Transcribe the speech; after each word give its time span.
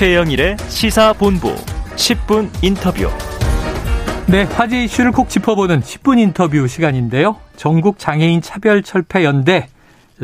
최영일의 0.00 0.56
시사본부 0.70 1.54
10분 1.96 2.48
인터뷰. 2.62 3.10
네, 4.28 4.44
화제 4.44 4.84
이슈를 4.84 5.12
콕 5.12 5.28
짚어보는 5.28 5.80
10분 5.82 6.18
인터뷰 6.18 6.66
시간인데요. 6.66 7.36
전국 7.56 7.98
장애인 7.98 8.40
차별 8.40 8.82
철폐 8.82 9.24
연대, 9.24 9.68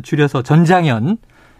줄여서 0.02 0.44
전장연, 0.44 1.18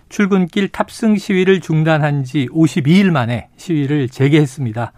출근길 0.09 0.69
탑승 0.69 1.19
시위를 1.19 1.61
중단한 1.61 2.25
지 2.25 2.49
52일 2.53 3.11
만에 3.11 3.51
시위를 3.59 4.09
재개했습니다. 4.09 4.93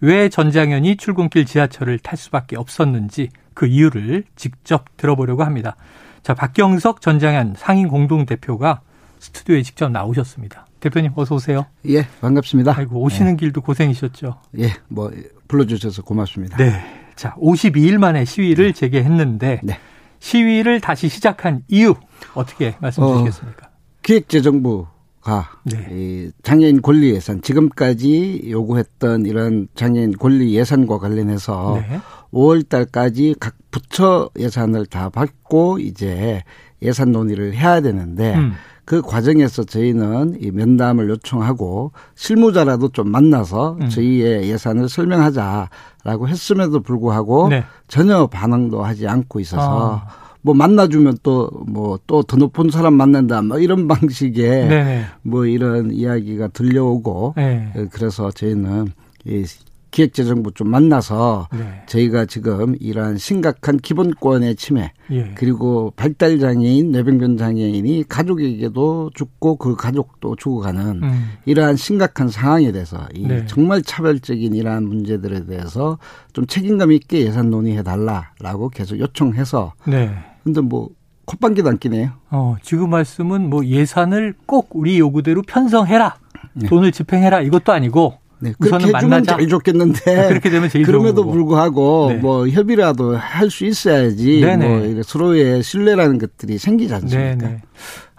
왜 0.00 0.30
전장연이 0.30 0.96
출근길 0.96 1.44
지하철을 1.44 1.98
탈 1.98 2.16
수밖에 2.16 2.56
없었는지 2.56 3.28
그 3.52 3.66
이유를 3.66 4.24
직접 4.34 4.86
들어보려고 4.96 5.44
합니다. 5.44 5.76
자, 6.22 6.32
박경석 6.32 7.02
전장연 7.02 7.52
상임 7.58 7.88
공동 7.88 8.24
대표가 8.24 8.80
스튜디오에 9.18 9.62
직접 9.62 9.90
나오셨습니다. 9.90 10.68
대표님 10.82 11.12
어서 11.14 11.36
오세요. 11.36 11.64
예, 11.86 12.06
반갑습니다. 12.20 12.74
아이고 12.76 13.00
오시는 13.02 13.32
예. 13.32 13.36
길도 13.36 13.60
고생이셨죠. 13.60 14.34
예, 14.58 14.72
뭐 14.88 15.12
불러주셔서 15.46 16.02
고맙습니다. 16.02 16.56
네. 16.56 16.72
자, 17.14 17.34
52일 17.36 17.98
만에 17.98 18.24
시위를 18.24 18.72
재개했는데 18.72 19.60
네. 19.62 19.78
시위를 20.18 20.80
다시 20.80 21.08
시작한 21.08 21.62
이유 21.68 21.94
어떻게 22.34 22.74
말씀 22.80 23.06
주시겠습니까? 23.06 23.66
어, 23.66 23.70
기획재정부가 24.02 25.50
네. 25.64 25.86
이 25.92 26.30
장애인 26.42 26.82
권리 26.82 27.14
예산 27.14 27.40
지금까지 27.42 28.48
요구했던 28.50 29.26
이런 29.26 29.68
장애인 29.76 30.18
권리 30.18 30.52
예산과 30.52 30.98
관련해서 30.98 31.80
네. 31.80 32.00
5월 32.32 32.68
달까지 32.68 33.36
각 33.38 33.54
부처 33.70 34.30
예산을 34.36 34.86
다 34.86 35.10
받고 35.10 35.78
이제 35.78 36.42
예산 36.82 37.12
논의를 37.12 37.54
해야 37.54 37.80
되는데 37.80 38.34
음. 38.34 38.54
그 38.84 39.00
과정에서 39.00 39.62
저희는 39.64 40.38
이 40.40 40.50
면담을 40.50 41.08
요청하고 41.10 41.92
실무자라도 42.14 42.88
좀 42.88 43.10
만나서 43.10 43.78
음. 43.80 43.88
저희의 43.88 44.48
예산을 44.48 44.88
설명하자라고 44.88 46.28
했음에도 46.28 46.80
불구하고 46.80 47.48
네. 47.48 47.64
전혀 47.88 48.26
반응도 48.26 48.82
하지 48.82 49.06
않고 49.06 49.40
있어서 49.40 49.96
아. 49.96 50.06
뭐 50.44 50.54
만나주면 50.54 51.18
또 51.22 51.48
뭐 51.68 51.98
또 52.08 52.22
더 52.24 52.36
높은 52.36 52.70
사람 52.70 52.94
만난다 52.94 53.40
뭐 53.42 53.58
이런 53.60 53.86
방식의 53.88 54.68
네네. 54.68 55.04
뭐 55.22 55.46
이런 55.46 55.92
이야기가 55.92 56.48
들려오고 56.48 57.34
네. 57.36 57.72
그래서 57.92 58.30
저희는 58.32 58.88
이 59.24 59.44
기획재정부 59.92 60.52
좀 60.52 60.70
만나서 60.70 61.48
네. 61.52 61.82
저희가 61.86 62.24
지금 62.24 62.74
이러한 62.80 63.18
심각한 63.18 63.76
기본권의 63.76 64.56
침해 64.56 64.92
예. 65.12 65.30
그리고 65.36 65.92
발달 65.94 66.40
장애인, 66.40 66.90
뇌병변 66.90 67.36
장애인이 67.36 68.04
가족에게도 68.08 69.10
죽고 69.14 69.56
그 69.56 69.76
가족도 69.76 70.34
죽어가는 70.34 71.02
음. 71.02 71.32
이러한 71.44 71.76
심각한 71.76 72.28
상황에 72.28 72.72
대해서 72.72 73.06
이 73.14 73.26
네. 73.26 73.46
정말 73.46 73.82
차별적인 73.82 74.54
이러한 74.54 74.82
문제들에 74.82 75.46
대해서 75.46 75.98
좀 76.32 76.46
책임감 76.46 76.90
있게 76.92 77.20
예산 77.26 77.50
논의해 77.50 77.82
달라라고 77.82 78.70
계속 78.70 78.98
요청해서 78.98 79.74
네. 79.86 80.10
근데 80.42 80.60
뭐 80.62 80.88
콧방귀도 81.26 81.68
안 81.68 81.78
끼네요. 81.78 82.10
어, 82.30 82.56
지금 82.62 82.90
말씀은 82.90 83.48
뭐 83.48 83.64
예산을 83.64 84.34
꼭 84.46 84.70
우리 84.72 84.98
요구대로 84.98 85.42
편성해라. 85.42 86.16
네. 86.54 86.66
돈을 86.66 86.92
집행해라 86.92 87.42
이것도 87.42 87.72
아니고 87.72 88.21
네, 88.42 88.52
그렇게 88.58 88.86
해주면 88.88 89.10
만나자. 89.10 89.36
제일 89.36 89.48
좋겠는데 89.48 90.18
아, 90.18 90.28
그렇게 90.28 90.50
되면 90.50 90.68
제일 90.68 90.84
그럼에도 90.84 91.24
불구하고 91.26 92.08
네. 92.10 92.16
뭐 92.16 92.48
협의라도 92.48 93.16
할 93.16 93.50
수 93.50 93.64
있어야지 93.64 94.40
네네. 94.40 94.66
뭐 94.66 95.02
서로의 95.04 95.62
신뢰라는 95.62 96.18
것들이 96.18 96.58
생기지 96.58 96.92
않습니까? 96.94 97.34
네네. 97.36 97.62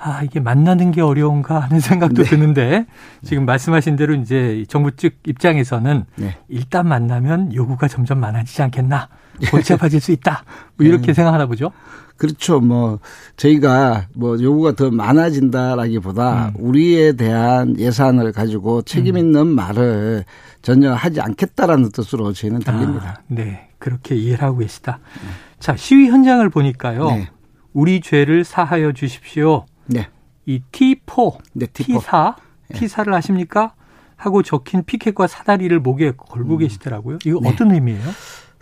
아 0.06 0.22
이게 0.22 0.42
만나는 0.42 0.92
게 0.92 1.02
어려운가 1.02 1.62
하는 1.62 1.80
생각도 1.82 2.24
네. 2.24 2.30
드는데 2.30 2.86
지금 3.24 3.46
말씀하신 3.46 3.96
대로 3.96 4.14
이제 4.14 4.66
정부 4.68 4.92
측 4.92 5.16
입장에서는 5.26 6.04
네. 6.18 6.38
일단 6.50 6.88
만나면 6.90 7.54
요구가 7.54 7.88
점점 7.88 8.20
많아지지 8.20 8.62
않겠나 8.64 9.08
복잡해질 9.50 10.02
수 10.02 10.12
있다 10.12 10.44
뭐 10.76 10.86
이렇게 10.86 11.08
네. 11.08 11.14
생각하나 11.14 11.46
보죠. 11.46 11.72
그렇죠. 12.18 12.60
뭐 12.60 13.00
저희가 13.38 14.08
뭐 14.14 14.42
요구가 14.42 14.74
더 14.74 14.92
많아진다라기보다 14.92 16.50
음. 16.50 16.54
우리에 16.60 17.14
대한 17.14 17.80
예산을 17.80 18.34
가지고 18.34 18.82
책임 18.82 19.18
있는 19.18 19.42
음. 19.42 19.48
말을 19.56 20.26
전혀 20.62 20.94
하지 20.94 21.22
않겠다라는 21.22 21.92
뜻으로 21.92 22.34
저희는 22.34 22.60
들립니다. 22.60 23.16
아, 23.18 23.22
네, 23.28 23.70
그렇게 23.80 24.16
이해를 24.16 24.44
하고 24.44 24.58
계시다. 24.60 25.00
네. 25.16 25.30
자 25.60 25.76
시위 25.78 26.08
현장을 26.10 26.48
보니까요. 26.50 27.08
네. 27.08 27.30
우리 27.74 28.02
죄를 28.02 28.44
사하여 28.44 28.92
주십시오. 28.92 29.66
네. 29.86 30.08
이 30.46 30.62
T4, 30.72 31.38
네, 31.54 31.66
T4, 31.68 32.02
T4, 32.02 32.36
네. 32.70 32.80
T4를 32.80 33.14
아십니까? 33.14 33.74
하고 34.16 34.42
적힌 34.42 34.84
피켓과 34.84 35.28
사다리를 35.28 35.78
목에 35.80 36.12
걸고 36.12 36.54
음. 36.54 36.58
계시더라고요. 36.60 37.20
이거 37.26 37.40
네. 37.42 37.50
어떤 37.50 37.72
의미예요? 37.72 38.02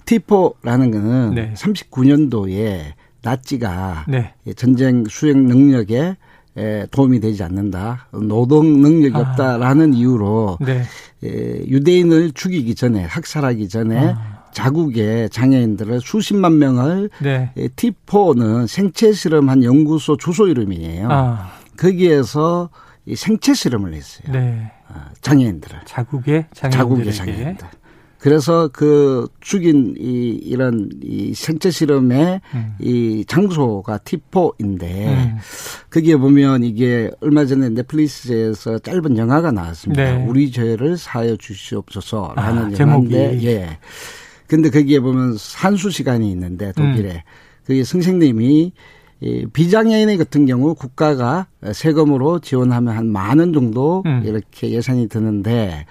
T4라는 0.05 0.91
거는 0.91 1.35
네. 1.35 1.53
39년도에 1.53 2.93
나치가 3.21 4.05
네. 4.07 4.33
전쟁 4.55 5.05
수행 5.05 5.45
능력에 5.45 6.17
도움이 6.89 7.19
되지 7.19 7.43
않는다. 7.43 8.07
노동 8.11 8.81
능력이 8.81 9.15
아. 9.15 9.19
없다라는 9.19 9.93
이유로 9.93 10.57
네. 10.61 10.83
유대인을 11.23 12.31
죽이기 12.31 12.75
전에 12.75 13.03
학살하기 13.03 13.69
전에 13.69 14.13
아. 14.15 14.40
자국의 14.53 15.29
장애인들을 15.29 16.01
수십만 16.01 16.57
명을 16.59 17.09
네. 17.21 17.51
T4는 17.55 18.67
생체 18.67 19.11
실험한 19.11 19.63
연구소 19.63 20.17
주소 20.17 20.47
이름이에요. 20.47 21.07
아. 21.09 21.51
거기에서 21.77 22.69
생체 23.15 23.53
실험을 23.53 23.93
했어요. 23.93 24.31
네. 24.31 24.71
아, 24.87 25.09
장애인들을. 25.21 25.79
자국의 25.85 26.45
장애인들에게. 26.53 26.77
자국의 26.77 27.13
장애인들. 27.13 27.67
그래서 28.21 28.69
그 28.71 29.27
죽인 29.39 29.95
이 29.97 30.39
이런 30.43 30.89
이 31.01 31.33
생체 31.33 31.71
실험의 31.71 32.41
음. 32.53 32.75
이 32.79 33.25
장소가 33.27 33.97
티포인데 33.97 35.07
음. 35.07 35.37
거기에 35.89 36.17
보면 36.17 36.63
이게 36.63 37.09
얼마 37.19 37.45
전에 37.45 37.69
넷플릭스에서 37.69 38.77
짧은 38.77 39.17
영화가 39.17 39.51
나왔습니다. 39.51 40.03
네. 40.03 40.25
우리 40.27 40.51
죄를 40.51 40.97
사여 40.97 41.35
주시옵소서라는 41.37 42.75
아, 42.75 42.79
영화인데 42.79 43.43
예. 43.43 43.77
근데 44.51 44.69
거기에 44.69 44.99
보면 44.99 45.37
산수 45.39 45.91
시간이 45.91 46.29
있는데 46.31 46.73
독일에 46.73 47.09
음. 47.09 47.19
그게 47.65 47.85
선생님이 47.85 48.73
이 49.21 49.45
비장애인 49.53 50.17
같은 50.17 50.45
경우 50.45 50.75
국가가 50.75 51.47
세금으로 51.71 52.39
지원하면 52.39 52.97
한 52.97 53.05
만 53.07 53.39
원 53.39 53.53
정도 53.53 54.03
음. 54.05 54.23
이렇게 54.25 54.71
예산이 54.71 55.07
드는데 55.07 55.85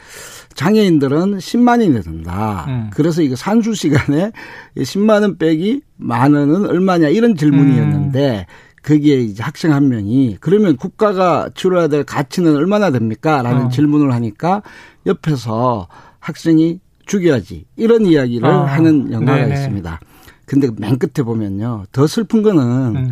장애인들은 0.54 1.38
10만 1.38 1.81
원이 1.81 2.03
든다. 2.03 2.66
음. 2.69 2.91
그래서 2.93 3.22
이거 3.22 3.34
산수 3.34 3.75
시간에 3.75 4.31
10만 4.77 5.22
원 5.22 5.38
빼기 5.38 5.81
만 5.97 6.34
원은 6.34 6.66
얼마냐 6.66 7.09
이런 7.09 7.37
질문이었는데 7.37 8.47
음. 8.47 8.82
거기에 8.82 9.21
이제 9.21 9.42
학생 9.42 9.72
한 9.72 9.88
명이 9.88 10.37
그러면 10.41 10.77
국가가 10.77 11.48
치러야 11.54 11.88
될 11.88 12.04
가치는 12.04 12.56
얼마나 12.56 12.91
됩니까? 12.91 13.41
라는 13.42 13.66
어. 13.66 13.69
질문을 13.71 14.12
하니까 14.12 14.62
옆에서 15.06 15.88
학생이 16.19 16.81
죽여야지 17.10 17.66
이런 17.76 18.06
이야기를 18.06 18.48
어. 18.48 18.62
하는 18.62 19.10
영화가 19.12 19.41
네네. 19.41 19.54
있습니다. 19.54 20.00
근데 20.47 20.69
맨 20.78 20.97
끝에 20.98 21.25
보면요. 21.25 21.84
더 21.91 22.06
슬픈 22.06 22.43
거는 22.43 22.97
음. 22.97 23.10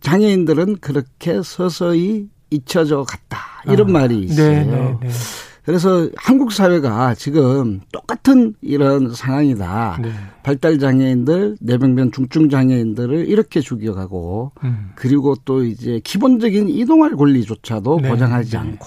장애인들은 0.00 0.78
그렇게 0.78 1.42
서서히 1.42 2.28
잊혀져 2.50 3.02
갔다. 3.02 3.38
이런 3.66 3.90
아. 3.90 3.92
말이 4.00 4.20
있어요. 4.20 4.48
네네네. 4.48 4.98
그래서 5.64 6.08
한국 6.16 6.52
사회가 6.52 7.14
지금 7.14 7.80
똑같은 7.92 8.54
이런 8.62 9.12
상황이다. 9.12 9.98
네. 10.00 10.12
발달 10.42 10.78
장애인들, 10.78 11.58
뇌병변 11.60 12.12
중증 12.12 12.48
장애인들을 12.48 13.28
이렇게 13.28 13.60
죽여가고 13.60 14.52
음. 14.64 14.92
그리고 14.94 15.34
또 15.44 15.64
이제 15.64 16.00
기본적인 16.04 16.70
이동할 16.70 17.16
권리조차도 17.16 18.00
네. 18.00 18.08
보장하지 18.08 18.52
네. 18.52 18.56
않고 18.56 18.86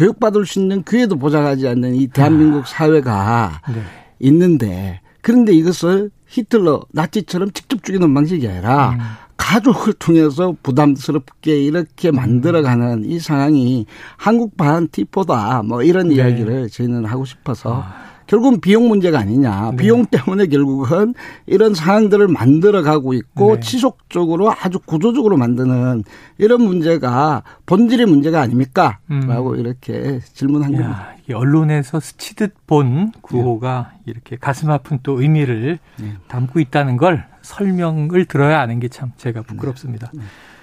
교육받을 0.00 0.46
수 0.46 0.58
있는 0.58 0.82
기회도 0.82 1.16
보장하지 1.16 1.68
않는 1.68 1.94
이 1.94 2.06
대한민국 2.06 2.62
아. 2.62 2.66
사회가 2.66 3.60
네. 3.68 3.82
있는데 4.20 5.00
그런데 5.20 5.52
이것을 5.52 6.10
히틀러 6.26 6.80
나치처럼 6.92 7.50
직접 7.50 7.84
죽이는 7.84 8.14
방식이 8.14 8.48
아니라 8.48 8.92
음. 8.92 8.98
가족을 9.36 9.92
통해서 9.94 10.54
부담스럽게 10.62 11.54
이렇게 11.64 12.08
음. 12.08 12.16
만들어가는 12.16 13.04
이 13.04 13.18
상황이 13.18 13.84
한국판 14.16 14.88
티포다 14.88 15.64
뭐 15.64 15.82
이런 15.82 16.08
네. 16.08 16.14
이야기를 16.14 16.70
저희는 16.70 17.04
하고 17.04 17.26
싶어서 17.26 17.82
아. 17.82 18.09
결국은 18.30 18.60
비용 18.60 18.86
문제가 18.86 19.18
아니냐. 19.18 19.72
네. 19.72 19.76
비용 19.76 20.06
때문에 20.06 20.46
결국은 20.46 21.14
이런 21.46 21.74
상황들을 21.74 22.28
만들어 22.28 22.80
가고 22.80 23.12
있고 23.12 23.56
네. 23.56 23.60
지속적으로 23.60 24.52
아주 24.52 24.78
구조적으로 24.78 25.36
만드는 25.36 26.04
이런 26.38 26.62
문제가 26.62 27.42
본질의 27.66 28.06
문제가 28.06 28.40
아닙니까? 28.40 29.00
음. 29.10 29.22
라고 29.26 29.56
이렇게 29.56 30.20
질문한 30.32 30.74
야, 30.74 30.78
겁니다. 30.78 31.08
언론에서 31.34 31.98
스치듯 31.98 32.54
본 32.68 33.10
구호가 33.20 33.94
네. 33.94 34.12
이렇게 34.12 34.36
가슴 34.36 34.70
아픈 34.70 35.00
또 35.02 35.20
의미를 35.20 35.80
네. 35.98 36.14
담고 36.28 36.60
있다는 36.60 36.98
걸 36.98 37.26
설명을 37.42 38.26
들어야 38.26 38.60
아는 38.60 38.78
게 38.78 38.86
참 38.86 39.10
제가 39.16 39.42
부끄럽습니다. 39.42 40.12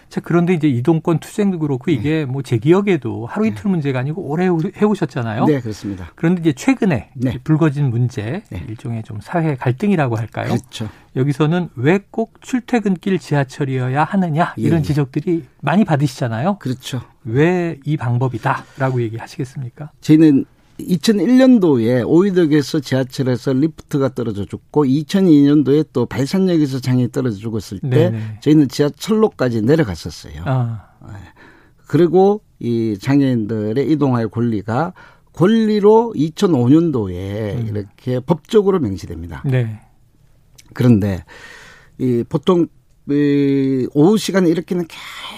네. 0.07 0.09
자, 0.09 0.21
그런데 0.21 0.54
이제 0.54 0.68
이동권 0.68 1.19
투쟁도 1.19 1.59
그렇고 1.59 1.92
이게 1.92 2.19
네. 2.19 2.25
뭐제 2.25 2.57
기억에도 2.57 3.25
하루 3.25 3.44
네. 3.45 3.51
이틀 3.51 3.69
문제가 3.69 4.00
아니고 4.00 4.21
오래 4.21 4.45
해오셨잖아요. 4.45 5.45
네, 5.45 5.59
그렇습니다. 5.62 6.12
그런데 6.15 6.42
이제 6.42 6.54
최근에 6.54 7.09
네. 7.15 7.38
불거진 7.44 7.89
문제, 7.89 8.44
네. 8.50 8.63
일종의 8.69 9.04
좀 9.04 9.19
사회 9.21 9.56
갈등이라고 9.56 10.15
할까요? 10.18 10.48
그렇죠. 10.48 10.89
여기서는 11.15 11.69
왜 11.75 12.00
꼭 12.09 12.42
출퇴근길 12.42 13.19
지하철이어야 13.19 14.04
하느냐 14.04 14.54
이런 14.56 14.80
예. 14.80 14.83
지적들이 14.83 15.44
많이 15.62 15.83
받으시잖아요. 15.83 16.57
그렇죠. 16.60 17.01
왜 17.25 17.77
이 17.86 17.98
방법이다라고 17.98 19.01
얘기하시겠습니까? 19.01 19.92
저희는 20.01 20.45
2001년도에 20.79 22.07
오이덕에서 22.07 22.79
지하철에서 22.79 23.53
리프트가 23.53 24.13
떨어져 24.13 24.45
죽고 24.45 24.85
2002년도에 24.85 25.88
또 25.94 26.06
발산역에서 26.06 26.79
장이 26.79 27.12
떨어져 27.12 27.38
죽었을 27.38 27.79
때 27.79 27.89
네네. 27.89 28.39
저희는 28.41 28.68
지하철로까지 28.68 29.62
내려갔었어요. 29.62 30.44
아. 30.45 30.89
네. 31.07 31.13
그리고 31.88 32.41
이 32.59 32.97
장애인들의 33.00 33.91
이동할 33.91 34.27
권리가 34.27 34.94
권리로 35.33 36.13
2005년도에 36.15 37.59
음. 37.59 37.68
이렇게 37.68 38.19
법적으로 38.19 38.79
명시됩니다. 38.79 39.44
네. 39.45 39.79
그런데 40.74 41.24
이 41.97 42.24
보통 42.27 42.68
이 43.09 43.88
오후 43.94 44.18
시간에 44.18 44.50
이렇게는 44.50 44.85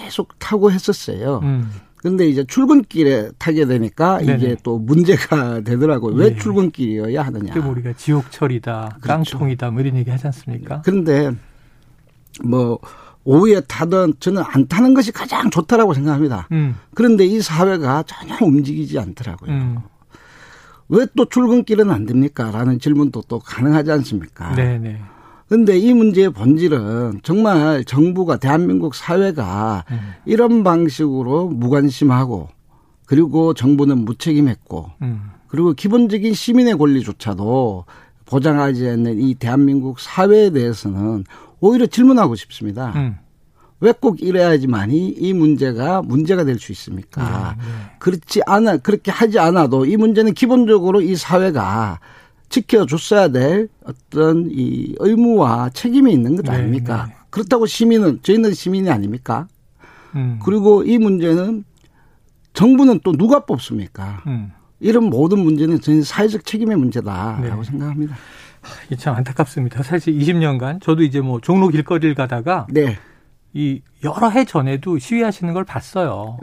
계속 0.04 0.38
타고 0.38 0.72
했었어요. 0.72 1.40
음. 1.42 1.70
근데 2.02 2.26
이제 2.28 2.44
출근길에 2.44 3.30
타게 3.38 3.66
되니까 3.66 4.18
네네. 4.18 4.34
이게 4.36 4.56
또 4.62 4.78
문제가 4.78 5.60
되더라고요. 5.64 6.14
왜 6.16 6.30
네. 6.30 6.36
출근길이어야 6.36 7.22
하느냐. 7.22 7.52
그 7.52 7.60
우리가 7.60 7.92
지옥철이다, 7.92 8.98
그렇죠. 9.00 9.38
깡통이다, 9.38 9.70
뭐 9.70 9.82
이런 9.82 9.96
얘기 9.96 10.10
하지 10.10 10.26
않습니까? 10.28 10.82
그런데 10.82 11.30
뭐 12.42 12.78
오후에 13.24 13.60
타던 13.60 14.14
저는 14.18 14.42
안 14.46 14.66
타는 14.66 14.94
것이 14.94 15.12
가장 15.12 15.50
좋다라고 15.50 15.92
생각합니다. 15.92 16.48
음. 16.52 16.76
그런데 16.94 17.26
이 17.26 17.40
사회가 17.42 18.04
전혀 18.04 18.34
움직이지 18.40 18.98
않더라고요. 18.98 19.50
음. 19.50 19.78
왜또 20.88 21.26
출근길은 21.26 21.90
안 21.90 22.06
됩니까? 22.06 22.50
라는 22.50 22.78
질문도 22.78 23.24
또 23.28 23.38
가능하지 23.38 23.92
않습니까? 23.92 24.54
네네. 24.54 25.00
근데 25.50 25.76
이 25.76 25.92
문제의 25.92 26.30
본질은 26.30 27.22
정말 27.24 27.84
정부가 27.84 28.36
대한민국 28.36 28.94
사회가 28.94 29.84
음. 29.90 29.98
이런 30.24 30.62
방식으로 30.62 31.48
무관심하고 31.48 32.48
그리고 33.04 33.52
정부는 33.52 34.04
무책임했고 34.04 34.92
음. 35.02 35.22
그리고 35.48 35.72
기본적인 35.72 36.34
시민의 36.34 36.78
권리조차도 36.78 37.84
보장하지 38.26 38.88
않는 38.90 39.20
이 39.20 39.34
대한민국 39.34 39.98
사회에 39.98 40.50
대해서는 40.50 41.24
오히려 41.58 41.86
질문하고 41.86 42.36
싶습니다. 42.36 42.92
음. 42.94 43.16
왜꼭 43.80 44.22
이래야지만이 44.22 45.08
이 45.08 45.32
문제가 45.32 46.00
문제가 46.02 46.44
될 46.44 46.60
수 46.60 46.70
있습니까? 46.70 47.56
네, 47.58 47.64
네. 47.64 47.72
그렇지 47.98 48.42
않아 48.46 48.76
그렇게 48.76 49.10
하지 49.10 49.40
않아도 49.40 49.84
이 49.84 49.96
문제는 49.96 50.34
기본적으로 50.34 51.00
이 51.00 51.16
사회가 51.16 51.98
지켜줬어야 52.50 53.28
될 53.28 53.68
어떤 53.84 54.48
이 54.50 54.94
의무와 54.98 55.70
책임이 55.70 56.12
있는 56.12 56.36
것 56.36 56.44
네, 56.44 56.50
아닙니까? 56.52 57.06
네, 57.06 57.12
네. 57.12 57.16
그렇다고 57.30 57.66
시민은 57.66 58.20
저희는 58.22 58.52
시민이 58.52 58.90
아닙니까? 58.90 59.48
음. 60.14 60.38
그리고 60.44 60.82
이 60.84 60.98
문제는 60.98 61.64
정부는 62.52 63.00
또 63.04 63.12
누가 63.12 63.46
뽑습니까? 63.46 64.22
음. 64.26 64.52
이런 64.80 65.04
모든 65.04 65.38
문제는 65.38 65.80
저는 65.80 66.02
사회적 66.02 66.44
책임의 66.44 66.76
문제다라고 66.76 67.62
네. 67.62 67.70
생각합니다. 67.70 68.16
이게 68.86 68.96
참 68.96 69.14
안타깝습니다. 69.14 69.82
사실 69.82 70.18
20년간 70.18 70.82
저도 70.82 71.02
이제 71.02 71.20
뭐 71.20 71.40
종로 71.40 71.68
길거리를 71.68 72.14
가다가 72.14 72.66
네. 72.68 72.98
이 73.52 73.80
여러 74.04 74.28
해 74.30 74.44
전에도 74.44 74.98
시위하시는 74.98 75.52
걸 75.54 75.64
봤어요. 75.64 76.38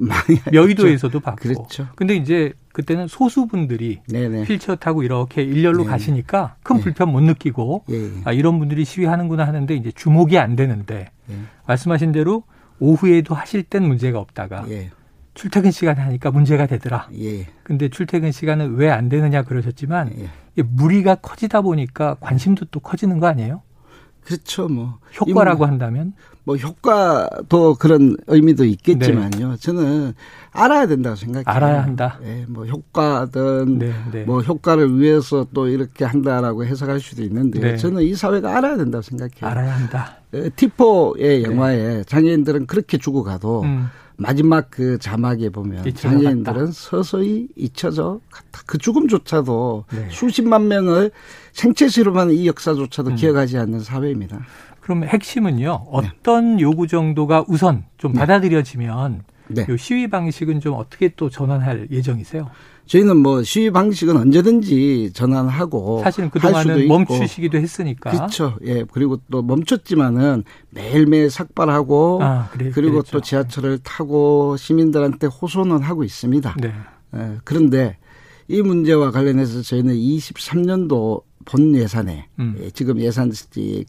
여의도에서도 0.54 1.19
봤고. 1.19 1.42
그렇죠. 1.42 1.88
근데 1.95 2.15
이제 2.15 2.54
그때는 2.77 3.07
소수분들이 3.07 4.01
네네. 4.07 4.44
휠체어 4.44 4.75
타고 4.75 5.01
이렇게 5.01 5.41
일렬로 5.41 5.79
네네. 5.79 5.89
가시니까 5.89 6.57
큰 6.62 6.75
네. 6.75 6.83
불편 6.83 7.12
못 7.12 7.21
느끼고 7.21 7.85
예. 7.89 8.12
아, 8.24 8.31
이런 8.31 8.59
분들이 8.59 8.85
시위하는구나 8.85 9.47
하는데 9.47 9.74
이제 9.74 9.91
주목이 9.91 10.38
안 10.38 10.56
되는데 10.56 11.09
예. 11.31 11.33
말씀하신 11.65 12.12
대로 12.12 12.44
오후에도 12.79 13.33
하실 13.33 13.63
땐 13.63 13.81
문제가 13.88 14.19
없다가 14.19 14.63
예. 14.69 14.91
출퇴근 15.33 15.71
시간에 15.71 16.01
하니까 16.01 16.29
문제가 16.29 16.68
되더라. 16.68 17.09
예. 17.19 17.47
근데 17.63 17.89
출퇴근 17.89 18.31
시간은 18.31 18.75
왜 18.75 18.91
안 18.91 19.09
되느냐 19.09 19.41
그러셨지만 19.41 20.12
예. 20.19 20.62
무리가 20.62 21.15
커지다 21.15 21.62
보니까 21.62 22.18
관심도 22.19 22.65
또 22.69 22.80
커지는 22.80 23.18
거 23.18 23.25
아니에요? 23.25 23.63
그렇죠. 24.27 24.68
뭐 24.68 25.00
효과라고 25.18 25.65
한다면 25.65 26.12
뭐 26.44 26.57
효과도 26.57 27.75
그런 27.75 28.18
의미도 28.27 28.65
있겠지만요. 28.65 29.51
네. 29.51 29.57
저는 29.57 30.13
알아야 30.51 30.85
된다고 30.85 31.15
생각해요. 31.15 31.45
알아야 31.45 31.81
한다. 31.81 32.19
네, 32.21 32.45
뭐 32.50 32.65
효과든 32.65 33.79
네, 33.79 33.94
네. 34.12 34.24
뭐 34.25 34.41
효과를 34.41 35.00
위해서 35.00 35.47
또 35.53 35.69
이렇게 35.69 36.03
한다라고 36.03 36.65
해석할 36.65 37.00
수도 37.00 37.24
있는데 37.24 37.59
네. 37.59 37.77
저는 37.77 38.03
이 38.03 38.15
사회가 38.15 38.57
알아야 38.57 38.75
된다고 38.75 39.01
생각해요. 39.01 39.41
알아야 39.41 39.75
한다. 39.75 40.18
티포의 40.57 41.41
네. 41.41 41.44
영화에 41.44 42.03
장애인들은 42.03 42.65
그렇게 42.65 42.97
죽어가도 42.97 43.62
음. 43.62 43.88
마지막 44.18 44.71
그 44.71 44.97
자막에 44.97 45.50
보면 45.50 45.94
장애인들은 45.94 46.44
갔다. 46.44 46.71
서서히 46.73 47.47
잊혀져 47.56 48.19
갔다. 48.31 48.62
그 48.65 48.77
죽음조차도 48.77 49.85
네. 49.94 50.07
수십만 50.12 50.68
명을 50.68 51.12
생체 51.57 51.88
실험하는 51.88 52.36
이 52.36 52.45
역사조차도 52.45 53.09
음. 53.09 53.15
기억하지 53.15 53.57
않는 53.57 53.80
사회입니다. 53.80 54.45
그럼 54.80 55.04
핵심은요. 55.06 55.88
어떤 55.92 56.57
네. 56.57 56.62
요구 56.62 56.86
정도가 56.86 57.45
우선 57.48 57.83
좀 57.98 58.13
네. 58.13 58.19
받아들여지면 58.19 59.24
네. 59.48 59.65
요 59.68 59.75
시위 59.75 60.07
방식은 60.07 60.59
좀 60.59 60.75
어떻게 60.75 61.09
또 61.15 61.31
전환할 61.31 61.88
예정이세요? 61.89 62.51
저희는 62.86 63.18
뭐 63.18 63.42
시위 63.42 63.71
방식은 63.71 64.15
언제든지 64.15 65.13
전환하고 65.15 66.01
사실은 66.04 66.30
그동안은 66.30 66.88
멈추시기도 66.88 67.57
했으니까 67.57 68.12
그렇죠. 68.12 68.56
예 68.63 68.86
그리고 68.92 69.19
또 69.31 69.42
멈췄지만은 69.42 70.44
매일매일 70.69 71.31
삭발하고 71.31 72.19
아, 72.21 72.50
그래, 72.51 72.69
그리고 72.69 73.00
그랬죠. 73.00 73.13
또 73.13 73.21
지하철을 73.21 73.80
타고 73.80 74.56
시민들한테 74.57 75.25
호소는 75.25 75.80
하고 75.80 76.04
있습니다. 76.04 76.56
네. 76.62 76.71
예, 77.15 77.38
그런데 77.44 77.98
이 78.48 78.62
문제와 78.62 79.09
관련해서 79.09 79.63
저희는 79.63 79.95
23년도 79.95 81.26
본 81.47 81.75
예산에 81.75 82.27
음. 82.39 82.55
예, 82.61 82.69
지금 82.69 82.99
예산 82.99 83.31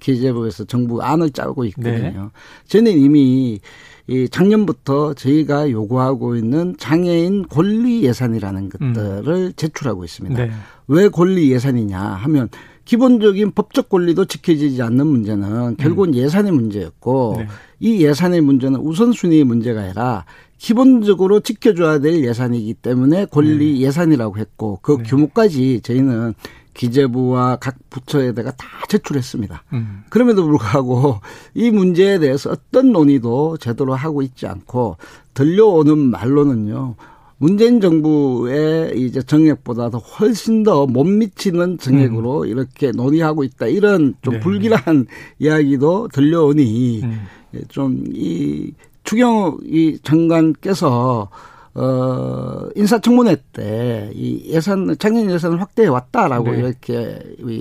기재부에서 0.00 0.64
정부 0.64 1.02
안을 1.02 1.30
짜고 1.30 1.64
있거든요. 1.66 2.30
네. 2.32 2.68
저는 2.68 2.92
이미 2.92 3.58
이 4.06 4.28
작년부터 4.30 5.12
저희가 5.14 5.70
요구하고 5.70 6.36
있는 6.36 6.74
장애인 6.78 7.48
권리 7.48 8.04
예산이라는 8.04 8.70
음. 8.80 8.92
것들을 8.94 9.34
음. 9.34 9.52
제출하고 9.56 10.04
있습니다. 10.04 10.46
네. 10.46 10.50
왜 10.86 11.08
권리 11.08 11.50
예산이냐 11.52 12.00
하면 12.00 12.48
기본적인 12.84 13.50
법적 13.50 13.90
권리도 13.90 14.24
지켜지지 14.24 14.80
않는 14.80 15.06
문제는 15.06 15.76
결국은 15.76 16.10
음. 16.10 16.14
예산의 16.14 16.52
문제였고 16.52 17.34
네. 17.38 17.48
이 17.80 18.02
예산의 18.02 18.40
문제는 18.40 18.80
우선순위의 18.80 19.44
문제가 19.44 19.82
아니라 19.82 20.24
기본적으로 20.56 21.40
지켜줘야 21.40 21.98
될 21.98 22.24
예산이기 22.24 22.74
때문에 22.74 23.26
권리 23.26 23.74
네. 23.74 23.80
예산이라고 23.80 24.38
했고 24.38 24.78
그 24.80 24.98
네. 24.98 25.02
규모까지 25.02 25.80
저희는 25.82 26.34
기재부와 26.78 27.56
각 27.56 27.76
부처에다가 27.90 28.52
다 28.52 28.66
제출했습니다. 28.88 29.64
음. 29.72 30.04
그럼에도 30.08 30.44
불구하고 30.44 31.20
이 31.54 31.70
문제에 31.70 32.20
대해서 32.20 32.50
어떤 32.50 32.92
논의도 32.92 33.58
제대로 33.58 33.94
하고 33.94 34.22
있지 34.22 34.46
않고 34.46 34.96
들려오는 35.34 35.98
말로는요. 35.98 36.94
문재인 37.38 37.80
정부의 37.80 39.00
이제 39.00 39.22
정액보다도 39.22 39.98
훨씬 39.98 40.62
더 40.62 40.86
못 40.86 41.04
미치는 41.04 41.78
정액으로 41.78 42.42
음. 42.42 42.46
이렇게 42.46 42.92
논의하고 42.92 43.44
있다. 43.44 43.66
이런 43.66 44.14
좀 44.22 44.34
네. 44.34 44.40
불길한 44.40 45.06
이야기도 45.40 46.08
들려오니 46.08 47.02
음. 47.02 47.26
좀이 47.68 48.72
추경 49.02 49.58
이 49.64 49.98
장관께서 50.02 51.28
어, 51.74 52.68
인사청문회 52.74 53.36
때 53.52 54.10
이 54.14 54.42
예산, 54.52 54.96
장애인 54.98 55.30
예산을 55.30 55.60
확대해 55.60 55.88
왔다라고 55.88 56.52
네. 56.52 56.58
이렇게 56.58 57.18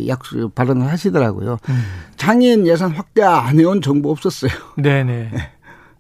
약속 0.08 0.54
발언을 0.56 0.88
하시더라고요. 0.88 1.60
음. 1.70 1.84
장애인 2.16 2.66
예산 2.68 2.92
확대 2.92 3.22
안 3.24 3.60
해온 3.60 3.82
정부 3.82 4.12
없었어요. 4.12 4.52
네네. 4.78 5.30
네. 5.34 5.52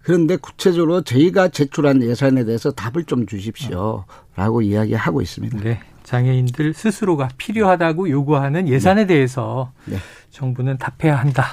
그런데 0.01 0.37
구체적으로 0.37 1.01
저희가 1.01 1.49
제출한 1.49 2.01
예산에 2.01 2.45
대해서 2.45 2.71
답을 2.71 3.03
좀 3.05 3.25
주십시오. 3.25 4.05
라고 4.35 4.61
이야기하고 4.61 5.21
있습니다. 5.21 5.59
네. 5.59 5.79
장애인들 6.03 6.73
스스로가 6.73 7.27
필요하다고 7.37 8.09
요구하는 8.09 8.69
예산에 8.69 9.01
네. 9.01 9.15
대해서 9.15 9.73
네. 9.85 9.97
정부는 10.31 10.77
답해야 10.77 11.17
한다. 11.17 11.45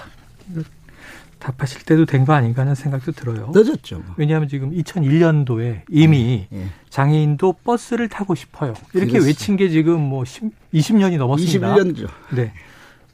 답하실 1.45 1.83
때도 1.83 2.07
된 2.07 2.25
거 2.25 2.33
아닌가 2.33 2.63
하는 2.63 2.75
생각도 2.75 3.13
들어요. 3.13 3.51
늦었죠. 3.55 4.03
왜냐하면 4.17 4.49
지금 4.49 4.71
2001년도에 4.71 5.83
이미 5.91 6.47
네, 6.51 6.59
네. 6.59 6.67
장애인도 6.89 7.57
버스를 7.65 8.09
타고 8.09 8.35
싶어요. 8.35 8.73
이렇게 8.95 9.13
그렇습니다. 9.13 9.27
외친 9.27 9.57
게 9.57 9.69
지금 9.69 10.01
뭐 10.01 10.25
10, 10.25 10.45
20년이 10.73 11.19
넘었습니다. 11.19 11.75
21년죠. 11.75 12.09
네. 12.35 12.53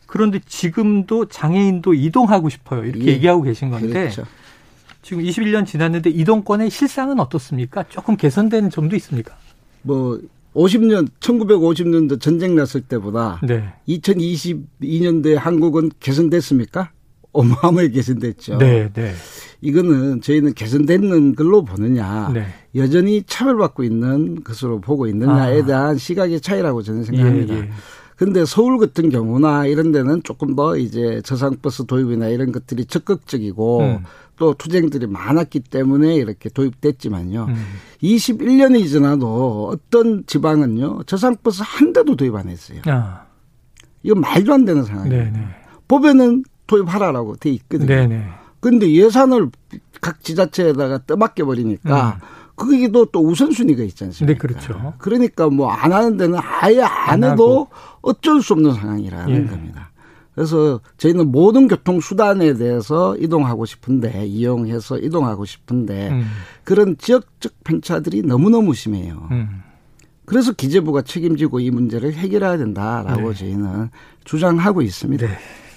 그런데 0.06 0.38
지금도 0.46 1.26
장애인도 1.26 1.94
이동하고 1.94 2.48
싶어요. 2.50 2.84
이렇게 2.84 3.06
예. 3.06 3.12
얘기하고 3.14 3.42
계신 3.42 3.70
건데 3.70 3.88
그렇죠. 3.88 4.24
지금 5.02 5.24
21년 5.24 5.66
지났는데 5.66 6.10
이동권의 6.10 6.70
실상은 6.70 7.18
어떻습니까? 7.18 7.84
조금 7.88 8.16
개선된 8.16 8.70
점도 8.70 8.94
있습니까? 8.96 9.34
뭐 9.82 10.20
50년 10.54 11.08
1950년도 11.18 12.20
전쟁 12.20 12.54
났을 12.54 12.80
때보다 12.82 13.40
네. 13.42 13.72
2022년도에 13.88 15.34
한국은 15.34 15.90
개선됐습니까? 15.98 16.90
어마어마하게 17.32 17.90
개선됐죠. 17.90 18.58
네, 18.58 18.90
네. 18.92 19.12
이거는 19.60 20.20
저희는 20.20 20.54
개선되는 20.54 21.34
걸로 21.34 21.64
보느냐, 21.64 22.30
네. 22.32 22.46
여전히 22.74 23.22
차별받고 23.26 23.84
있는 23.84 24.42
것으로 24.42 24.80
보고 24.80 25.06
있느냐에 25.06 25.62
아. 25.62 25.66
대한 25.66 25.98
시각의 25.98 26.40
차이라고 26.40 26.82
저는 26.82 27.04
생각합니다. 27.04 27.54
예, 27.54 27.58
예. 27.60 27.70
근데 28.16 28.44
서울 28.44 28.78
같은 28.78 29.08
경우나 29.08 29.64
이런 29.64 29.92
데는 29.92 30.22
조금 30.22 30.54
더 30.54 30.76
이제 30.76 31.22
저상버스 31.24 31.86
도입이나 31.86 32.28
이런 32.28 32.52
것들이 32.52 32.84
적극적이고 32.84 33.80
음. 33.80 34.04
또 34.36 34.54
투쟁들이 34.54 35.06
많았기 35.06 35.60
때문에 35.60 36.16
이렇게 36.16 36.48
도입됐지만요. 36.48 37.46
음. 37.48 37.64
21년이 38.02 38.88
지나도 38.88 39.68
어떤 39.68 40.24
지방은요, 40.26 41.04
저상버스 41.04 41.62
한 41.64 41.92
대도 41.92 42.16
도입 42.16 42.34
안 42.34 42.48
했어요. 42.48 42.80
아, 42.86 43.24
이거 44.02 44.14
말도 44.14 44.52
안 44.52 44.64
되는 44.64 44.84
상황이에요. 44.84 45.24
네, 45.24 45.30
네. 45.30 45.46
법에는 45.88 46.44
도입하라라고 46.70 47.36
돼 47.36 47.50
있거든요. 47.50 47.86
네, 47.88 48.06
네. 48.06 48.24
근데 48.60 48.90
예산을 48.92 49.50
각 50.00 50.22
지자체에다가 50.22 51.00
떠맡겨 51.06 51.44
버리니까 51.44 52.20
거기도 52.56 53.06
또 53.06 53.26
우선순위가 53.26 53.82
있지 53.84 54.04
않습니까? 54.04 54.34
네, 54.34 54.38
그렇죠. 54.38 54.94
그러니까 54.98 55.48
뭐 55.48 55.70
안 55.72 55.92
하는 55.92 56.16
데는 56.16 56.38
아예 56.42 56.82
안 56.82 57.24
안 57.24 57.32
해도 57.32 57.68
어쩔 58.02 58.42
수 58.42 58.52
없는 58.52 58.74
상황이라는 58.74 59.44
예. 59.44 59.46
겁니다. 59.50 59.90
그래서 60.34 60.80
저희는 60.96 61.32
모든 61.32 61.68
교통 61.68 62.00
수단에 62.00 62.54
대해서 62.54 63.16
이동하고 63.16 63.64
싶은데 63.66 64.26
이용해서 64.26 64.98
이동하고 64.98 65.44
싶은데 65.44 66.10
음, 66.10 66.24
그런 66.64 66.96
지역적 66.96 67.52
편차들이 67.64 68.22
너무너무 68.22 68.74
심해요. 68.74 69.26
음. 69.32 69.62
그래서 70.24 70.52
기재부가 70.52 71.02
책임지고 71.02 71.60
이 71.60 71.70
문제를 71.70 72.12
해결해야 72.12 72.56
된다라고 72.58 73.32
네. 73.32 73.38
저희는 73.38 73.90
주장하고 74.24 74.80
있습니다. 74.82 75.26
네. 75.26 75.32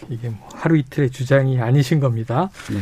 이게 0.10 0.30
뭐 0.30 0.48
하루 0.54 0.78
이틀의 0.78 1.10
주장이 1.12 1.60
아니신 1.60 2.00
겁니다. 2.00 2.50
네. 2.72 2.80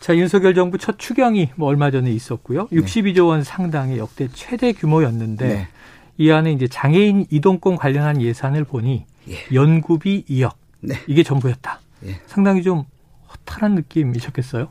자, 0.00 0.16
윤석열 0.16 0.54
정부 0.54 0.78
첫 0.78 0.98
추경이 0.98 1.50
뭐 1.56 1.68
얼마 1.68 1.90
전에 1.90 2.10
있었고요. 2.10 2.68
62조 2.68 3.28
원 3.28 3.44
상당의 3.44 3.98
역대 3.98 4.28
최대 4.32 4.72
규모였는데 4.72 5.48
네. 5.48 5.68
이 6.16 6.30
안에 6.30 6.52
이제 6.52 6.66
장애인 6.66 7.26
이동권 7.30 7.76
관련한 7.76 8.20
예산을 8.20 8.64
보니 8.64 9.04
예. 9.28 9.54
연구비 9.54 10.24
2억 10.28 10.52
네. 10.80 10.94
이게 11.06 11.22
전부였다. 11.22 11.80
예. 12.06 12.20
상당히 12.26 12.62
좀 12.62 12.84
허탈한 13.30 13.74
느낌이셨겠어요? 13.74 14.68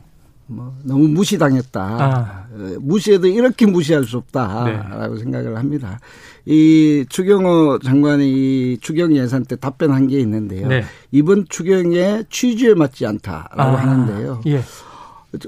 뭐 0.50 0.76
너무 0.82 1.06
무시당했다. 1.08 1.80
아. 1.80 2.46
어, 2.52 2.76
무시해도 2.80 3.28
이렇게 3.28 3.66
무시할 3.66 4.04
수 4.04 4.16
없다라고 4.18 5.16
생각을 5.16 5.56
합니다. 5.56 6.00
이 6.44 7.04
추경호 7.08 7.78
장관이 7.78 8.24
이 8.28 8.78
추경 8.80 9.14
예산 9.14 9.44
때 9.44 9.54
답변한 9.54 10.08
게 10.08 10.18
있는데요. 10.18 10.66
네. 10.66 10.84
이번 11.12 11.46
추경의 11.48 12.24
취지에 12.30 12.74
맞지 12.74 13.06
않다라고 13.06 13.62
아, 13.62 13.74
하는데요. 13.76 14.40
예. 14.46 14.60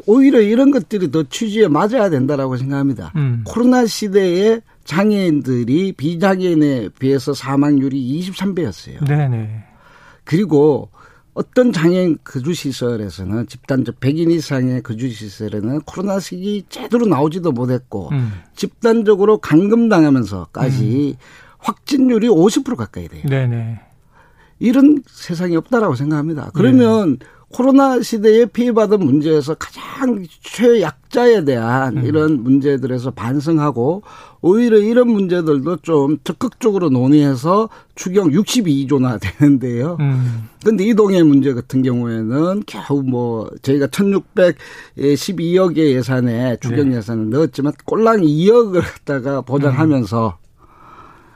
오히려 0.06 0.40
이런 0.40 0.70
것들이 0.70 1.10
더 1.10 1.24
취지에 1.24 1.66
맞아야 1.66 2.08
된다라고 2.08 2.56
생각합니다. 2.56 3.12
음. 3.16 3.42
코로나 3.44 3.84
시대에 3.84 4.60
장애인들이 4.84 5.92
비장애인에 5.94 6.90
비해서 7.00 7.34
사망률이 7.34 8.20
23배였어요. 8.20 9.04
네네. 9.06 9.64
그리고 10.24 10.90
어떤 11.34 11.72
장애인 11.72 12.18
거주시설에서는 12.24 13.46
집단적 13.46 14.00
100인 14.00 14.30
이상의 14.30 14.82
거주시설에는 14.82 15.80
코로나 15.82 16.20
시기 16.20 16.64
제대로 16.68 17.06
나오지도 17.06 17.52
못했고 17.52 18.10
음. 18.12 18.32
집단적으로 18.54 19.38
감금당하면서까지 19.38 21.16
확진율이 21.58 22.28
50% 22.28 22.76
가까이 22.76 23.08
돼요. 23.08 23.22
네네. 23.28 23.80
이런 24.58 25.02
세상이 25.06 25.56
없다라고 25.56 25.94
생각합니다. 25.94 26.50
그러면 26.54 27.18
코로나 27.52 28.00
시대에 28.00 28.46
피해받은 28.46 28.98
문제에서 28.98 29.54
가장 29.54 30.24
최약자에 30.42 31.44
대한 31.44 31.98
음. 31.98 32.04
이런 32.06 32.42
문제들에서 32.42 33.10
반성하고 33.10 34.02
오히려 34.40 34.78
이런 34.78 35.08
문제들도 35.08 35.76
좀 35.82 36.18
적극적으로 36.24 36.88
논의해서 36.88 37.68
추경 37.94 38.30
62조나 38.30 39.20
되는데요. 39.38 39.98
음. 40.00 40.48
근데 40.64 40.84
이동의 40.84 41.22
문제 41.24 41.52
같은 41.52 41.82
경우에는 41.82 42.62
겨우 42.66 43.02
뭐 43.02 43.50
저희가 43.60 43.88
1612억의 43.88 45.76
예산에 45.76 46.56
추경 46.60 46.88
네. 46.88 46.96
예산을 46.96 47.30
넣었지만 47.30 47.74
꼴랑 47.84 48.22
2억을 48.22 48.80
갖다가 48.80 49.42
보장하면서 49.42 50.38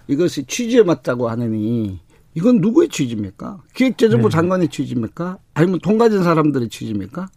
이것이 0.09 0.47
취지에 0.47 0.83
맞다고 0.83 1.29
하느니 1.29 2.01
이건 2.37 2.61
누구의 2.61 2.91
취지입니까? 2.91 3.63
기획재정부 3.75 4.29
네. 4.29 4.35
장관의 4.35 4.69
취지입니까? 4.69 5.39
아니면 5.55 5.79
돈 5.83 5.97
가진 5.97 6.23
사람들의 6.23 6.69
취지입니까? 6.69 7.29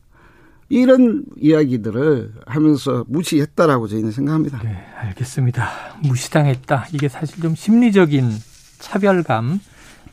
이런 0.67 1.23
이야기들을 1.37 2.33
하면서 2.45 3.05
무시했다라고 3.07 3.87
저희는 3.87 4.11
생각합니다. 4.11 4.61
네, 4.61 4.77
알겠습니다. 4.97 5.69
무시당했다. 6.03 6.87
이게 6.93 7.07
사실 7.07 7.41
좀 7.41 7.55
심리적인 7.55 8.29
차별감 8.79 9.61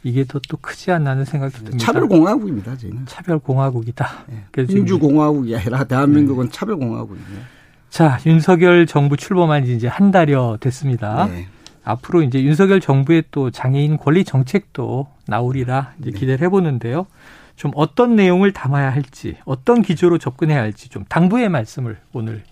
이게 0.05 0.25
더 0.25 0.38
또 0.49 0.57
크지 0.57 0.93
않나는 0.93 1.25
생각이 1.25 1.52
듭니다. 1.57 1.78
차별공화국입니다, 1.78 2.76
저희는. 2.76 3.07
차별공화국이다. 3.07 4.09
지금 4.55 4.75
민주공화국이 4.75 5.57
아니라 5.57 5.83
대한민국은 5.83 6.50
차별공화국입니다. 6.52 7.43
자, 7.90 8.21
윤석열 8.25 8.87
정부 8.87 9.16
출범한 9.16 9.64
지 9.64 9.75
이제 9.75 9.88
한 9.88 10.12
달여 10.12 10.59
됐습니다. 10.61 11.26
네. 11.26 11.49
앞으로 11.87 12.23
이제 12.23 12.43
윤석열 12.43 12.81
정부의 12.81 13.25
또 13.31 13.50
장애인 13.50 13.97
권리 13.97 14.25
정책도 14.25 15.07
나오리라 15.28 15.95
이제 16.00 16.11
네. 16.11 16.19
기대를 16.19 16.45
해보는데요. 16.47 17.07
좀 17.55 17.71
어떤 17.75 18.16
내용을 18.16 18.52
담아야 18.52 18.90
할지, 18.90 19.37
어떤 19.45 19.83
기조로 19.83 20.19
접근해야 20.19 20.61
할지 20.61 20.88
좀 20.90 21.05
당부의 21.09 21.49
말씀을 21.49 21.99
오늘 22.12 22.43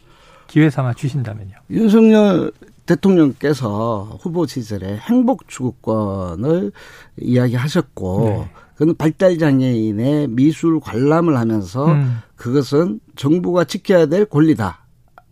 기회 0.46 0.70
삼아 0.70 0.94
주신다면요. 0.94 1.52
윤석열 1.68 2.52
대통령께서 2.86 4.18
후보 4.20 4.46
시절에 4.46 4.98
행복 4.98 5.48
추구권을 5.48 6.70
이야기하셨고 7.18 8.24
네. 8.24 8.50
그는 8.76 8.94
발달 8.96 9.38
장애인의 9.38 10.28
미술 10.28 10.78
관람을 10.78 11.36
하면서 11.36 11.86
음. 11.86 12.18
그것은 12.36 13.00
정부가 13.16 13.64
지켜야 13.64 14.06
될 14.06 14.26
권리다. 14.26 14.83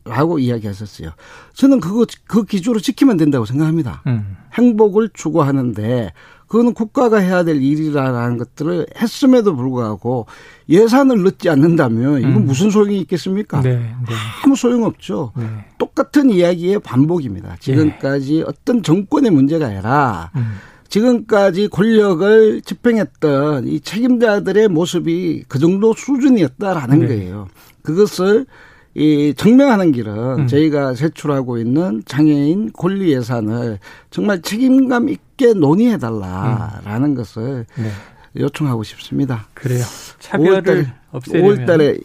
라고 0.04 0.38
이야기하셨어요. 0.38 1.11
저는 1.54 1.80
그거 1.80 2.06
그 2.26 2.44
기조로 2.44 2.80
지키면 2.80 3.16
된다고 3.16 3.44
생각합니다. 3.44 4.02
음. 4.06 4.37
행복을 4.54 5.11
추구하는데 5.14 6.12
그거는 6.49 6.75
국가가 6.75 7.18
해야 7.18 7.44
될 7.44 7.62
일이라는 7.62 8.37
것들을 8.37 8.87
했음에도 9.00 9.56
불구하고 9.56 10.26
예산을 10.68 11.23
넣지 11.23 11.49
않는다면 11.49 12.18
이건 12.18 12.37
음. 12.37 12.44
무슨 12.44 12.71
소용이 12.71 12.99
있겠습니까? 13.00 13.62
네, 13.62 13.76
네, 13.76 14.14
아무 14.44 14.54
소용 14.54 14.85
없죠. 14.85 15.32
네. 15.35 15.47
똑같은 15.78 16.28
이야기의 16.28 16.80
반복입니다. 16.80 17.56
지금까지 17.59 18.44
어떤 18.47 18.82
정권의 18.82 19.30
문제가 19.30 19.66
아니라 19.66 20.30
음. 20.37 20.56
지금까지 20.88 21.68
권력을 21.68 22.61
집행했던 22.61 23.66
이 23.66 23.80
책임자들의 23.80 24.68
모습이 24.68 25.44
그 25.49 25.59
정도 25.59 25.94
수준이었다라는 25.94 26.99
네. 26.99 27.06
거예요. 27.06 27.49
그것을 27.82 28.44
이 28.94 29.32
증명하는 29.37 29.92
길은 29.92 30.40
음. 30.40 30.46
저희가 30.46 30.94
제출하고 30.94 31.58
있는 31.58 32.02
장애인 32.04 32.72
권리 32.72 33.12
예산을 33.12 33.78
정말 34.11 34.42
책임감 34.42 35.08
있게 35.08 35.54
논의해 35.54 35.96
달라라는 35.99 37.14
것을 37.14 37.64
네. 37.76 37.90
요청하고 38.37 38.82
싶습니다. 38.82 39.46
그래요. 39.54 39.82
차별을 40.18 40.62
5월 40.62 40.87
없애려면 41.12 41.66
5월달에 41.66 42.02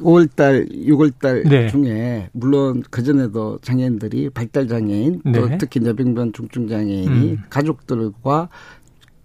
5월달, 0.00 0.86
6월달 0.86 1.48
네. 1.48 1.68
중에 1.68 2.28
물론 2.32 2.82
그 2.90 3.02
전에도 3.02 3.58
장애인들이 3.62 4.30
발달 4.30 4.66
장애인 4.66 5.22
또 5.32 5.48
네. 5.48 5.58
특히 5.58 5.80
뇌병변 5.80 6.32
중증 6.32 6.68
장애인이 6.68 7.30
음. 7.32 7.42
가족들과 7.48 8.48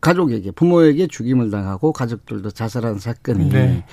가족에게 0.02 0.52
부모에게 0.52 1.08
죽임을 1.08 1.50
당하고 1.50 1.94
가족들도 1.94 2.52
자살한 2.52 3.00
사건이 3.00 3.50
네. 3.50 3.86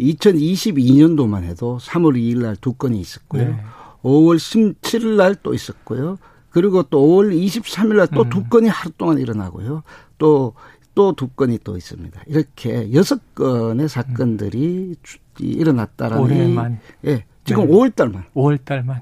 2022년도만 0.00 1.42
해도 1.44 1.78
3월 1.80 2.16
2일 2.16 2.42
날 2.42 2.56
두 2.56 2.72
건이 2.74 3.00
있었고요. 3.00 3.42
네. 3.48 3.60
5월 4.02 4.36
17일 4.36 5.16
날 5.16 5.34
또 5.42 5.54
있었고요. 5.54 6.18
그리고 6.50 6.82
또 6.84 7.00
5월 7.06 7.32
23일 7.34 7.96
날 7.96 8.06
또두 8.08 8.38
음. 8.40 8.44
건이 8.50 8.68
하루 8.68 8.90
동안 8.98 9.18
일어나고요. 9.18 9.82
또 10.18 10.54
또 10.94 11.14
두 11.14 11.28
건이 11.28 11.58
또 11.64 11.78
있습니다. 11.78 12.20
이렇게 12.26 12.92
여섯 12.92 13.34
건의 13.34 13.88
사건들이 13.88 14.94
주- 15.02 15.16
이- 15.40 15.46
일어났다라는 15.46 16.22
올해만 16.22 16.78
이- 17.02 17.08
예. 17.08 17.24
지금 17.44 17.66
네. 17.66 17.72
5월 17.72 17.94
달만 17.96 18.24
5월 18.34 18.62
달만 18.62 19.00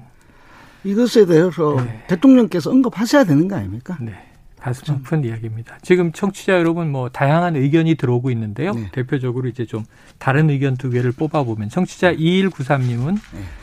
이것에 0.85 1.25
대해서 1.25 1.75
네. 1.83 2.05
대통령께서 2.07 2.69
언급하셔야 2.71 3.25
되는 3.25 3.45
거 3.49 3.55
아닙니까? 3.57 3.97
네. 3.99 4.13
가슴 4.61 4.93
아픈 4.93 5.23
이야기입니다. 5.23 5.79
지금 5.81 6.11
청취자 6.11 6.53
여러분 6.53 6.91
뭐 6.91 7.09
다양한 7.09 7.55
의견이 7.55 7.95
들어오고 7.95 8.29
있는데요. 8.31 8.73
네. 8.73 8.89
대표적으로 8.91 9.47
이제 9.47 9.65
좀 9.65 9.83
다른 10.19 10.51
의견 10.51 10.77
두 10.77 10.91
개를 10.91 11.11
뽑아보면 11.11 11.69
청취자 11.69 12.13
2193님은 12.13 13.17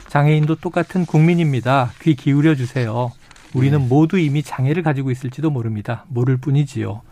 장애인도 0.09 0.57
똑같은 0.57 1.07
국민입니다. 1.07 1.93
귀 2.03 2.17
기울여 2.17 2.57
주세요. 2.57 3.13
우리는 3.55 3.89
모두 3.89 4.19
이미 4.19 4.43
장애를 4.43 4.83
가지고 4.83 5.13
있을지도 5.13 5.51
모릅니다. 5.51 6.05
모를 6.09 6.37
뿐이지요. 6.37 7.03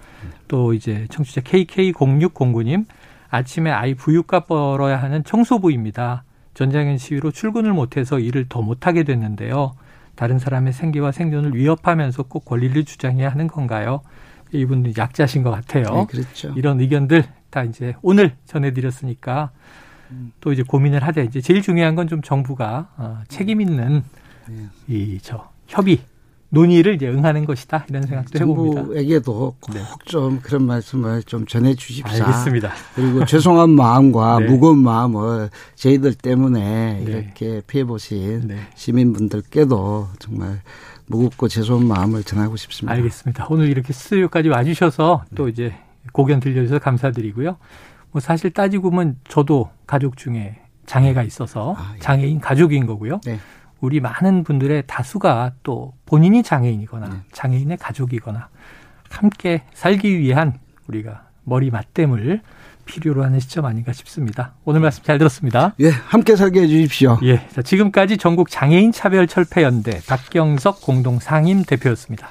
또 0.48 0.74
이제 0.74 1.06
청취자 1.10 1.42
KK0609님 1.42 2.86
아침에 3.30 3.70
아이 3.70 3.94
부유값 3.94 4.48
벌어야 4.48 5.00
하는 5.00 5.22
청소부입니다. 5.22 6.24
전장현 6.54 6.98
시위로 6.98 7.30
출근을 7.30 7.72
못해서 7.72 8.18
일을 8.18 8.46
더 8.48 8.62
못하게 8.62 9.04
됐는데요. 9.04 9.76
다른 10.16 10.38
사람의 10.38 10.72
생계와 10.72 11.12
생존을 11.12 11.54
위협하면서 11.54 12.24
꼭 12.24 12.44
권리를 12.44 12.84
주장해야 12.84 13.28
하는 13.28 13.46
건가요? 13.46 14.00
이분은 14.52 14.94
약자신 14.96 15.42
것 15.42 15.50
같아요. 15.50 15.84
네, 15.84 16.06
그렇죠. 16.08 16.52
이런 16.56 16.80
의견들 16.80 17.24
다 17.50 17.62
이제 17.64 17.94
오늘 18.02 18.34
전해드렸으니까 18.46 19.50
또 20.40 20.52
이제 20.52 20.62
고민을 20.62 21.02
하되 21.02 21.24
이제 21.24 21.40
제일 21.40 21.62
중요한 21.62 21.94
건 21.94 22.08
좀 22.08 22.22
정부가 22.22 22.88
어, 22.96 23.22
책임 23.28 23.60
있는 23.60 24.02
네. 24.48 24.66
이저 24.88 25.50
협의 25.66 26.00
논의를 26.48 26.94
이제 26.94 27.08
응하는 27.08 27.44
것이다 27.44 27.86
이런 27.88 28.02
생각도 28.04 28.38
해봅니다. 28.38 28.80
정부에게도 28.82 29.56
꼭 29.60 29.74
네. 29.74 29.80
좀 30.04 30.40
그런 30.40 30.64
말씀을 30.64 31.22
좀 31.24 31.46
전해 31.46 31.74
주십사. 31.74 32.24
알겠습니다. 32.24 32.72
그리고 32.94 33.24
죄송한 33.24 33.70
마음과 33.70 34.40
네. 34.40 34.46
무거운 34.46 34.78
마음을 34.78 35.50
저희들 35.74 36.14
때문에 36.14 37.02
네. 37.04 37.10
이렇게 37.10 37.62
피해 37.66 37.84
보신 37.84 38.48
네. 38.48 38.56
시민분들께도 38.74 40.08
정말 40.18 40.60
무겁고 41.06 41.48
죄송한 41.48 41.86
마음을 41.86 42.22
전하고 42.24 42.56
싶습니다. 42.56 42.94
알겠습니다. 42.94 43.46
오늘 43.50 43.68
이렇게 43.68 43.92
스튜디오까지 43.92 44.48
와주셔서 44.48 45.24
또 45.34 45.48
이제 45.48 45.74
고견 46.12 46.40
들려주셔서 46.40 46.78
감사드리고요. 46.78 47.56
뭐 48.12 48.20
사실 48.20 48.50
따지고 48.50 48.90
보면 48.90 49.16
저도 49.28 49.70
가족 49.86 50.16
중에 50.16 50.58
장애가 50.86 51.22
있어서 51.24 51.74
아, 51.76 51.92
예. 51.96 51.98
장애인 51.98 52.40
가족인 52.40 52.86
거고요. 52.86 53.20
네. 53.76 53.80
우리 53.80 54.00
많은 54.00 54.44
분들의 54.44 54.84
다수가 54.86 55.52
또 55.62 55.92
본인이 56.06 56.42
장애인이거나 56.42 57.08
네. 57.08 57.16
장애인의 57.32 57.76
가족이거나 57.76 58.48
함께 59.10 59.62
살기 59.74 60.18
위한 60.18 60.58
우리가 60.88 61.26
머리 61.44 61.70
맞댐을 61.70 62.40
필요로 62.86 63.24
하는 63.24 63.40
시점 63.40 63.66
아닌가 63.66 63.92
싶습니다. 63.92 64.54
오늘 64.64 64.80
말씀 64.80 65.02
잘 65.02 65.18
들었습니다. 65.18 65.74
예, 65.80 65.90
함께 65.90 66.36
살게 66.36 66.62
해 66.62 66.66
주십시오. 66.68 67.18
예. 67.24 67.46
자, 67.48 67.60
지금까지 67.62 68.16
전국 68.16 68.48
장애인 68.48 68.92
차별 68.92 69.26
철폐 69.26 69.62
연대 69.62 70.00
박경석 70.06 70.80
공동 70.82 71.18
상임 71.18 71.62
대표였습니다. 71.64 72.30